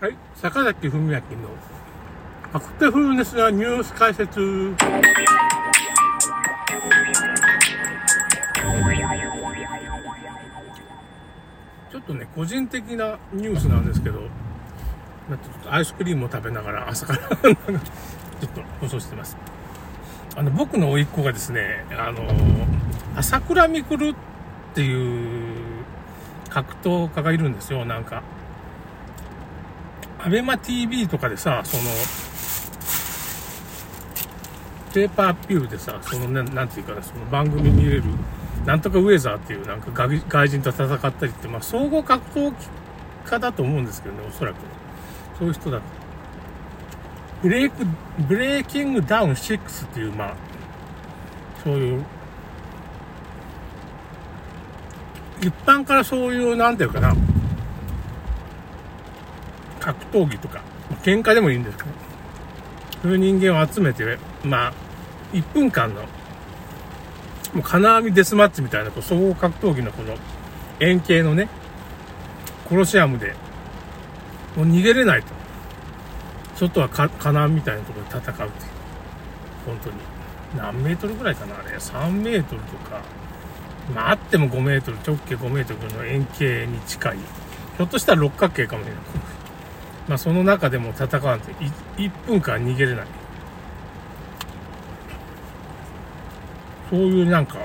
[0.00, 1.20] はい、坂崎文明の
[2.52, 4.38] アクティフルネスなニュース解説。
[11.90, 14.24] ちょっとね、個人的なニュースなんですけど、ちょ
[15.34, 17.56] っとアイスクリームを食べながら朝からちょっ
[18.54, 19.36] と放送してます。
[20.36, 22.22] あの、僕の甥っ子がですね、あの、
[23.16, 24.14] 朝倉未来っ
[24.74, 25.82] ていう
[26.50, 28.22] 格闘家がいるんですよ、なんか。
[30.28, 31.84] アベマ TV とかでさ、その、
[34.92, 38.02] ペーパーピューでさ、その、ね、なんていうかな、その番組見れる、
[38.66, 42.52] なんとかウェザーっていうなんか外人と戦ったりって、まあ、総合格闘
[43.24, 44.56] 家だと思うんですけどね、おそらく。
[45.38, 45.82] そういう人だと。
[47.40, 47.86] ブレイク、
[48.28, 50.34] ブレイキングダウン6っていう、まあ、
[51.64, 52.04] そういう、
[55.40, 57.14] 一般からそういう、なんていうかな、
[59.88, 60.62] 格闘技とか、
[61.02, 61.90] 喧嘩でもいいんですけど、
[63.02, 64.72] そういう人間を集めて、まあ、
[65.32, 66.06] 1分間の、も
[67.56, 70.14] う金網デスマッチみたいな、こう総合格闘技のこの
[70.80, 71.48] 円形のね、
[72.68, 73.34] コロシアムで、
[74.56, 75.28] もう逃げれないと。
[76.56, 78.70] 外は金網みたいなところで戦うっていう。
[79.64, 79.96] 本当に。
[80.56, 81.76] 何メートルぐらいかなあれ。
[81.76, 83.00] 3メートルとか、
[83.94, 87.16] まああっても5メートル、直径5メートルの円形に近い。
[87.16, 89.02] ひょっとしたら六角形かもしれない。
[90.08, 93.06] まあその中でも戦わんと1分間逃げれない。
[96.90, 97.58] そういうなんか、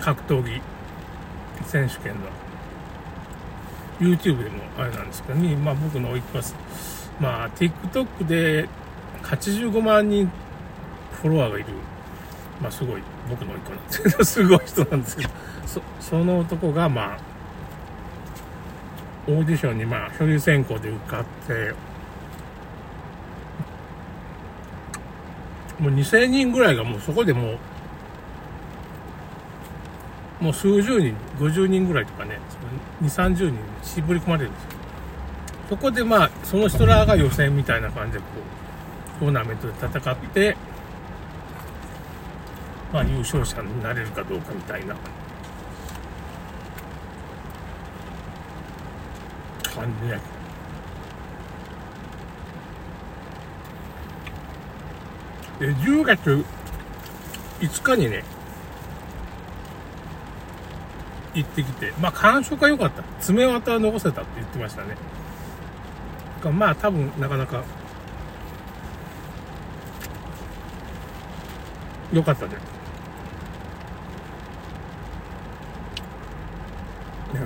[0.00, 0.62] 格闘技
[1.66, 2.20] 選手権の。
[4.00, 6.44] YouTube でもあれなんですけどね、まあ僕の甥っ子は、
[7.20, 8.68] まあ TikTok で
[9.22, 10.30] 85万人
[11.22, 11.68] フォロワーがいる、
[12.60, 15.30] まあすごい僕の甥っ子なんですけど、すごい人なんですけど、
[15.66, 17.18] そその男がまあ、
[19.26, 21.72] オーディションにまあ書類選考で受かって、
[25.80, 27.58] もう2000人ぐらいがもうそこでもう
[30.44, 32.38] もう数十人、50人ぐらいとかね、
[33.02, 34.68] 2、30人に絞り込まれるんですよ。
[35.70, 38.24] そこでまあ、その人らが予選みたいな感じでこ
[39.16, 40.56] う、トーナメントで戦って、
[42.94, 44.94] まあ優勝者になれるかどうかみたいな
[49.74, 50.08] 感じ
[55.58, 56.44] で、で、10月
[57.58, 58.22] 5日にね、
[61.34, 63.02] 行ってきて、まあ感触が良かった。
[63.20, 64.96] 爪痕は残せたって言ってましたね。
[66.52, 67.64] まあ多分なかなか
[72.12, 72.52] 良かったね。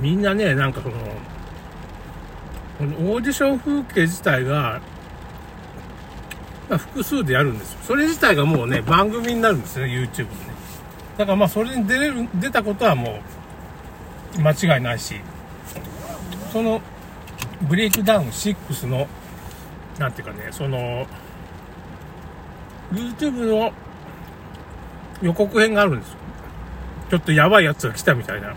[0.00, 0.94] みんなね、なんかその、
[2.78, 4.80] このオーディション風景自体が、
[6.68, 7.78] まあ、複数でやるんですよ。
[7.82, 10.28] それ自体がもうね、 番組になるんですね、YouTube でね。
[11.18, 13.20] だからまあ、それに出れる、出たことはも
[14.38, 15.20] う、間違いないし、
[16.52, 16.80] その、
[17.62, 19.06] ブレイクダウン6の、
[19.98, 21.06] なんていうかね、その、
[22.92, 23.72] YouTube の
[25.22, 26.16] 予告編があるんですよ。
[27.10, 28.54] ちょっとやばいやつが来たみたいな。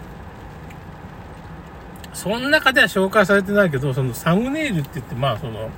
[2.15, 5.69] その中では紹介されてないけど、そのサムネイルって言って、まあその、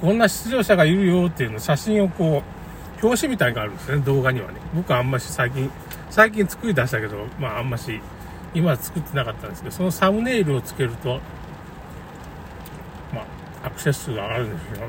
[0.00, 2.42] こんな出場者がいるよっていうの写真をこ
[3.02, 4.54] う、表紙みたいがあるんですね、動画にはね。
[4.74, 5.70] 僕はあんまし最近、
[6.08, 8.00] 最近作り出したけど、まああんまし、
[8.54, 11.20] 今は作ってなかったんですけど、そのサムネイルをつけると、
[13.12, 13.26] ま
[13.62, 14.88] あ、アクセス数が上がるんですよ。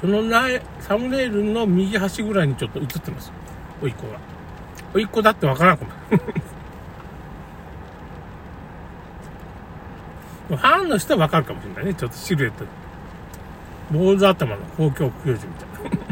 [0.00, 3.30] その前、サムネイルの右端ぐらいにちょっと映ってます。
[3.80, 4.33] おいっ子が。
[4.94, 5.90] おいっ子だってわからんかも。
[10.48, 11.94] ファンの人はわかるかもしれないね。
[11.94, 12.64] ちょっとシルエット。
[13.90, 16.06] 坊主頭の公共球児みたいな。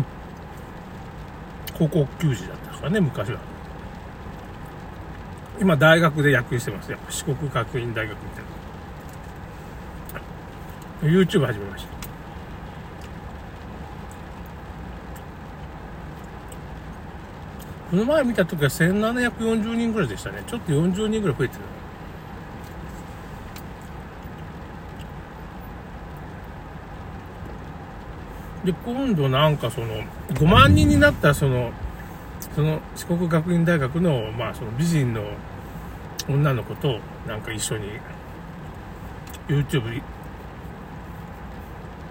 [1.79, 3.39] 高校球児だったからね、昔は。
[5.61, 6.99] 今、大学で野球してますよ。
[7.09, 8.25] 四国学院大学み
[11.03, 11.19] たいな。
[11.21, 12.02] YouTube 始めました。
[17.93, 20.43] この前見た時は1740人ぐらいでしたね。
[20.47, 21.61] ちょっと40人ぐらい増えてる。
[28.65, 29.89] で、今度なんかその、
[30.31, 31.71] 5万人になったその、
[32.55, 35.23] その四国学院大学の、まあその美人の
[36.31, 36.99] 女の子と
[37.29, 37.89] なんか一緒に
[39.49, 40.01] YouTube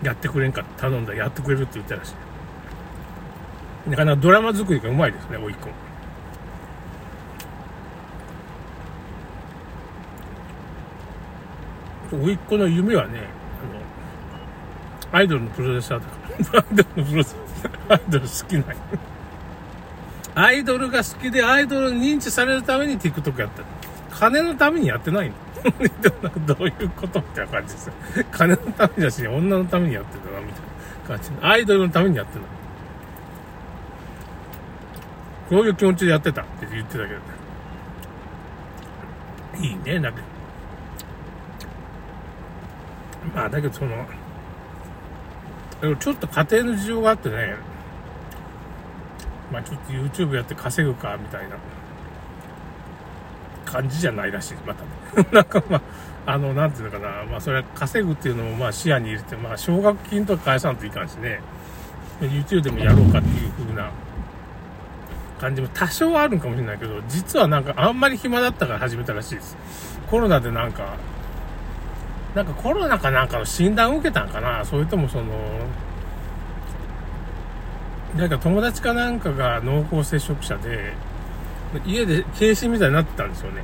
[0.03, 2.30] やってくれんか頼んだらやってくれるって言ったらしい。
[3.87, 5.69] なかなかドラマ作りがうまいですね、おいっ子。
[12.15, 13.21] おいっ子の夢はね、
[15.11, 16.05] あの、アイドルのプロデューサーと
[16.51, 18.77] か、アイドルのプロデューサー、アイドル好きない。
[20.33, 23.63] アイドルが好きでアイドルに認知されるために TikTok やった。
[24.15, 25.35] 金のためにやってないの
[26.45, 27.91] どういうことみたいな感じです。
[28.31, 31.45] 金のためだし、女のためにやってたな、みたいな感じ。
[31.45, 32.60] アイドルのためにやってない。
[35.51, 37.25] こういう気持ちでやってたって言ってたけどね。
[39.59, 40.25] いいね、だけど。
[43.36, 44.06] まあ、だけどその、
[45.98, 47.56] ちょっと家庭の事情があってね、
[49.51, 51.57] まあちょっと YouTube やって稼ぐか、みたいな
[53.65, 54.83] 感じじゃないらしい、また
[55.21, 55.27] ね。
[55.33, 55.81] なんかま
[56.25, 61.42] あ、あの、なんていうのかな、まあそれは稼ぐっていうのもまあ視野に入れて、まあ奨学金とか返さんといかんしね、
[62.21, 63.89] YouTube でもやろうかっていう風な
[65.41, 69.57] 感じも多少あるかもしれないけど、実はなんかあんまり暇だったから始めたらしいです。
[70.07, 70.95] コロナでなんか、
[72.35, 75.25] なんかコロナかなんかの診断を受けたんかなそれともその、
[78.15, 80.93] なんか友達かなんかが濃厚接触者で、
[81.85, 83.63] 家で軽視みたいになってたんですよね。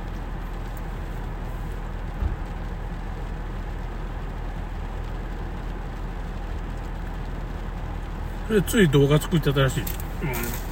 [8.48, 9.82] それでつい動画作ってたらしい。
[9.82, 10.67] うん。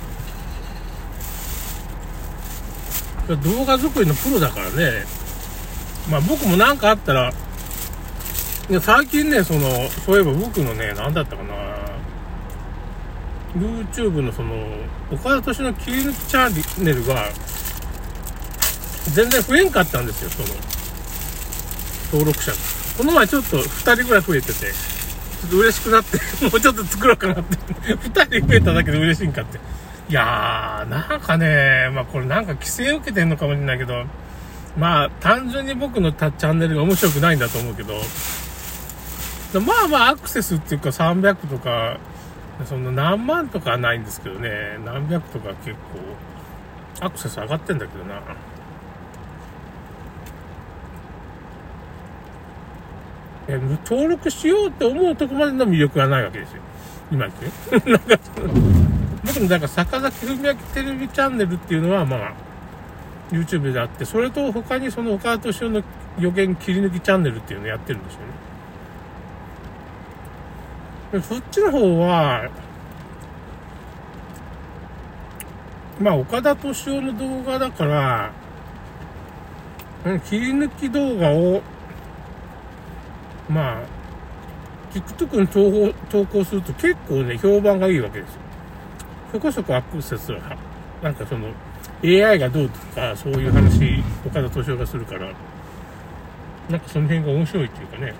[3.34, 5.04] 動画作りのプロだからね。
[6.08, 7.32] まあ僕もなんかあったら、
[8.80, 11.54] 最近ね、その、そういえば僕のね、なんだったかな。
[13.56, 14.54] YouTube のその、
[15.10, 17.28] 岡田敏の切り抜きチャンネルが、
[19.12, 20.48] 全然増えんかったんですよ、その、
[22.12, 22.58] 登録者が。
[22.98, 27.56] この前ちょっと2人ぐらい増えてて、ちょっと嬉しくなって、 もうちょっと作ろうかなって、
[27.94, 29.58] 2人増えただけで嬉しいんかって。
[30.08, 34.04] いやー、なんかね、まあこれなんか規制受けてんのかもしれないけど、
[34.78, 37.94] まあ単純に僕のチャンネルが面白くないんだと思うけど、
[39.60, 41.98] まあまあアクセスっていうか300とか、
[42.64, 45.72] そんな何万とかはないんですけどね、何百とか結
[47.00, 48.20] 構、アクセス上がってんだけどな。
[53.48, 56.62] え登録しようって思うとこまでの魅力がないわけですよ。
[57.10, 57.90] 今言って。
[57.90, 58.18] なんか、
[59.26, 62.32] 僕のなんか坂崎文明テレビチャンネルっていうのはまあ、
[63.30, 65.82] YouTube であって、それと他にその岡田敏夫の
[66.18, 68.20] 予言切り抜きチャンネルっていうのやってるんですよ
[71.20, 71.22] ね。
[71.22, 72.50] そっちの方は、
[76.00, 78.32] まあ、岡田敏夫の動画だから、
[80.24, 81.62] 切り抜き動画を、
[83.48, 83.82] まあ、
[84.92, 88.45] TikTok に投稿投稿すると結構ね、評判がいいわけですよ。
[89.32, 90.56] そこそこアクセスが、
[91.02, 91.48] なんかその、
[92.04, 95.32] AI がどうとか、そういう話、岡田敏夫がするから、
[96.70, 98.14] なんかその辺が面白いっていうかね、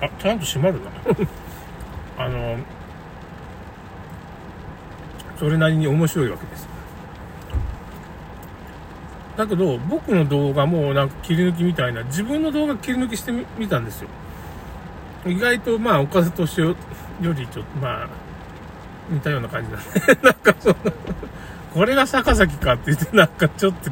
[0.00, 0.90] あ、ちゃんと閉まるな。
[2.24, 2.56] あの、
[5.38, 6.68] それなりに面白いわけです。
[9.36, 14.08] だけど、僕の動画もなんか切り抜きみたいな、自分の動画切り抜きしてみたんですよ。
[15.26, 16.76] 意外と、まあ、岡田敏夫
[17.22, 18.08] よりちょっと、まあ、
[19.10, 19.84] 似たような感じだね。
[20.22, 20.76] なんかその、
[21.74, 23.90] これが坂崎かって言って、なんかちょっと、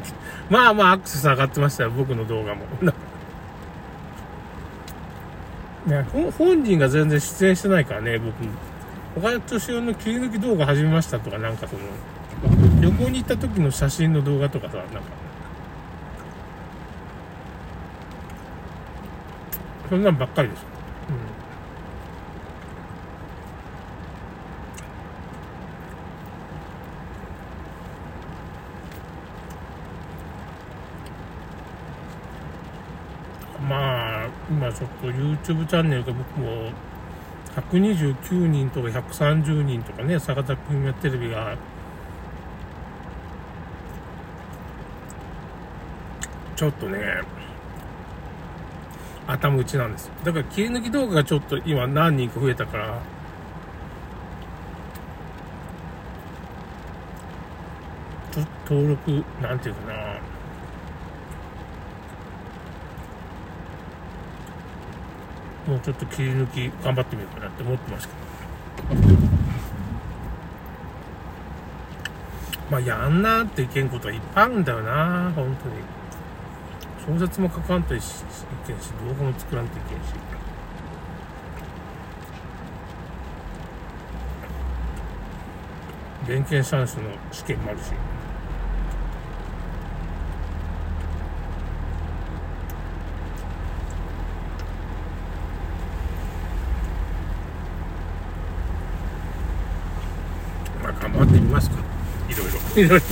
[0.49, 2.61] まあまあアクセス上がってましたよ、僕の動画も。
[5.85, 6.05] ね、
[6.37, 8.49] 本人が全然出演してないからね、僕も。
[9.15, 11.81] 岡田敏夫の切り抜き動画始めましたとか、なんかその、
[12.81, 15.01] 旅行に行った時の写真の動画とかさ、なんか、
[19.89, 20.78] そんなんばっかりでしょ
[33.59, 33.65] す。
[34.49, 36.71] 今ちょっと YouTube チャンネルが僕も
[37.55, 41.55] 129人とか130人とかね、坂田君やテレビが、
[46.55, 47.21] ちょっとね、
[49.27, 50.13] 頭打ちなんですよ。
[50.23, 52.99] だから切り抜き動画がちょっと今何人か増えたから、
[58.31, 60.19] ちょっと登録、なんていうかな、
[65.69, 68.19] もうちょっと切り抜き頑張ってみようかなって思ってますけど。
[72.71, 75.69] まあ、やんなっていけんことはいっぱいあるんだよな、本当
[77.13, 77.19] に。
[77.19, 78.23] 小説も書かんといけんし、
[79.07, 80.13] 動画も作らんといけんし。
[86.27, 87.91] 弁慶算数の試験もあるし。
[100.89, 101.77] あ、頑張ってみますか。
[102.29, 102.53] いろいろ。
[102.81, 103.05] いろいろ。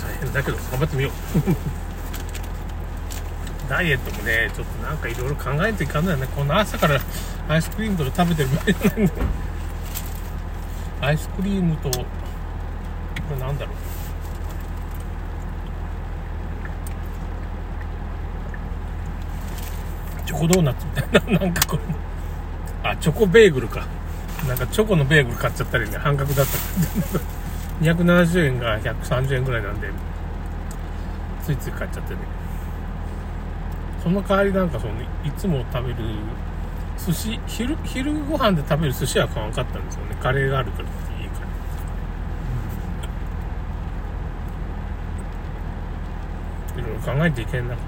[0.00, 1.12] 大変だけど、頑張ってみよう。
[3.68, 6.26] ダイエットもね、ちょっとなんかいろいろ考えていかんのよね。
[6.36, 7.00] この朝から
[7.48, 9.12] アイスクリームとか食べてる場合じゃないんだ。
[11.00, 12.04] アイスクリームと、こ
[13.30, 13.74] れなんだろう。
[20.26, 21.82] チョコドーナツみたいな、なんかこれ。
[22.84, 23.86] あ、チョコベーグルか。
[24.48, 26.58] なんかチョコのベーグル買っちゃったりね、半額だったか
[27.18, 27.94] ら。
[27.94, 29.88] 270円が130円ぐらいなんで、
[31.42, 32.20] ついつい買っちゃってね。
[34.02, 35.96] その代わりなんかその、いつも食べる
[36.98, 40.16] 寿司、昼、昼ご飯で食べる寿司は買わんかったんですよね。
[40.20, 41.40] カレーがあるからっていいか
[46.76, 46.82] ら。
[46.82, 47.74] いろいろ考えていけんな。
[47.74, 47.80] こ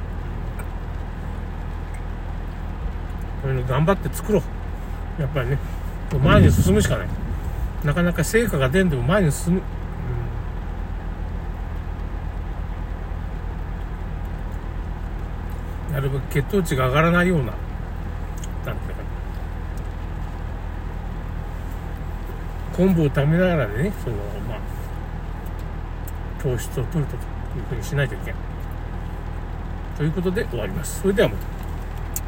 [3.46, 4.38] ういうの頑張って作ろ
[5.18, 5.22] う。
[5.22, 5.58] やっぱりね、
[6.18, 7.08] 前に進むしかない。
[7.84, 9.62] なかなか成果が出んでも前に進む。
[15.92, 17.60] なるべく血糖値が上がらないような、なんて
[18.70, 19.04] いうか。
[22.76, 24.16] 昆布を食べながらでね、その、
[24.48, 24.58] まあ、
[26.42, 28.34] 糖質を取るというふうにしないといけない。
[29.96, 31.00] ということで終わります。
[31.00, 31.63] それではまた。